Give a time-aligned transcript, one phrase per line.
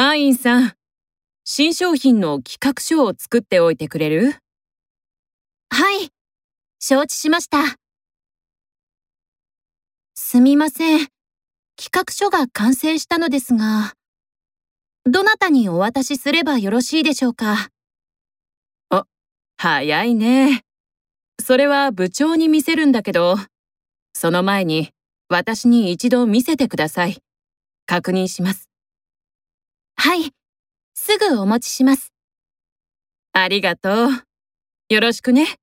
[0.00, 0.72] アインさん、
[1.44, 4.36] 新商品の企画書を作っておいてくれる？
[5.70, 6.10] はい、
[6.78, 7.74] 承知しました。
[10.14, 11.08] すみません。
[11.76, 13.94] 企画書が完成したのですが、
[15.04, 17.68] どなたにお渡しすればよろしいでしょうか？
[19.56, 20.62] 早いね。
[21.44, 23.34] それは部長に見せるんだけど、
[24.14, 24.90] その前に
[25.28, 27.18] 私に一度見せてください。
[27.84, 28.67] 確認します。
[30.00, 30.30] はい、
[30.94, 32.12] すぐお持ちします。
[33.32, 34.10] ありがとう。
[34.88, 35.56] よろしくね。